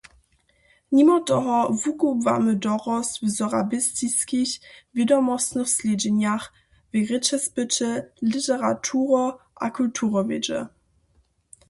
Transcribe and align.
Nimo 0.91 1.19
toho 1.29 1.57
wukubłamy 1.81 2.51
dorost 2.65 3.13
w 3.21 3.25
sorabistiskich 3.37 4.51
wědomostnych 4.95 5.69
slědźenjach: 5.75 6.45
w 6.91 6.93
rěčespyće, 7.09 7.89
literaturo- 8.31 9.37
a 9.63 9.67
kulturowědźe. 9.77 10.59